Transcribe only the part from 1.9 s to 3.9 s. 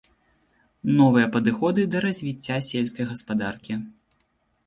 да развіцця сельскай гаспадаркі.